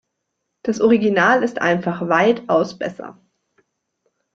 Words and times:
Das 0.63 0.81
Original 0.81 1.43
ist 1.43 1.61
einfach 1.61 2.09
weitaus 2.09 2.79
besser. 2.79 3.21